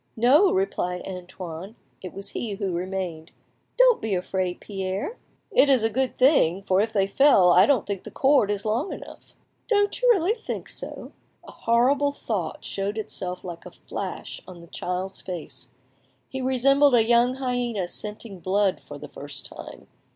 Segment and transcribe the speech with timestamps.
[0.17, 3.33] "No," replied Antoine; it was he who remained.
[3.77, 5.17] "Don't be afraid, Pierre."
[5.51, 8.65] "It is a good thing; for if they fell I don't think the cord is
[8.65, 9.35] long enough."
[9.67, 11.11] "Don't you really think so?"
[11.47, 15.69] A horrible thought showed itself like a flash on the child's face.
[16.27, 19.85] He resembled a young hyena scenting blood for the first time.